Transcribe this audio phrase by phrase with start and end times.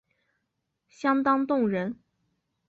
[0.87, 1.99] 相当动人